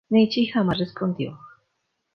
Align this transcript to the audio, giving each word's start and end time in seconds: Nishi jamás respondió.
Nishi 0.09 0.45
jamás 0.47 0.79
respondió. 0.79 1.39